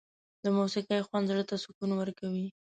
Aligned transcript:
د 0.43 0.45
موسيقۍ 0.57 0.99
خوند 1.07 1.29
زړه 1.31 1.43
ته 1.49 1.55
سکون 1.63 1.91
ورکوي. 1.95 2.47